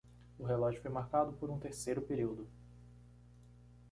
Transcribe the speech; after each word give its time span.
O 0.39 0.45
relógio 0.47 0.81
foi 0.81 0.89
marcado 0.89 1.31
por 1.33 1.51
um 1.51 1.59
terceiro 1.59 2.01
período. 2.01 2.47